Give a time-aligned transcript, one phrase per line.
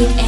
[0.00, 0.27] across